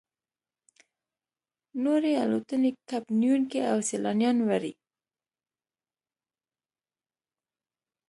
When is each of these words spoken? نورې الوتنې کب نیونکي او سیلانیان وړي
نورې 1.83 2.11
الوتنې 2.23 2.71
کب 2.89 3.03
نیونکي 3.21 3.59
او 3.71 3.77
سیلانیان 3.89 4.37
وړي 4.47 4.73